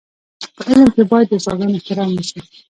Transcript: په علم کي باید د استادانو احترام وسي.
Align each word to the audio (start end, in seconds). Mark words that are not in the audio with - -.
په 0.55 0.61
علم 0.69 0.87
کي 0.95 1.03
باید 1.11 1.27
د 1.29 1.33
استادانو 1.37 1.75
احترام 1.77 2.09
وسي. 2.13 2.39